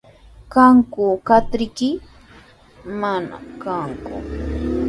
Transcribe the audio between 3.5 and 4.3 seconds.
kanku.